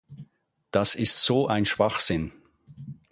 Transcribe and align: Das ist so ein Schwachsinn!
Das 0.71 0.95
ist 0.95 1.21
so 1.25 1.47
ein 1.47 1.63
Schwachsinn! 1.63 2.31